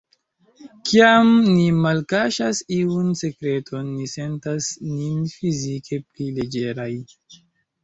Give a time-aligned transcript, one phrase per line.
[0.91, 6.91] Kiam ni malkaŝas iun sekreton, ni sentas nin fizike pli leĝeraj.